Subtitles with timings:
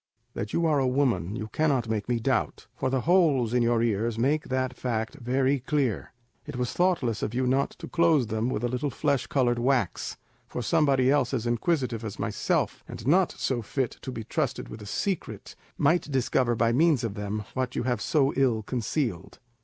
[0.33, 3.83] That you are a woman you cannot make me doubt, for the holes in your
[3.83, 6.11] ears make that fact very clear.
[6.47, 10.17] It was thoughtless of you not to close them with a little flesh coloured wax,
[10.47, 14.81] for somebody else as inquisitive as myself, and not so fit to be trusted with
[14.81, 19.37] a secret, might discover by means of them what you have so ill concealed.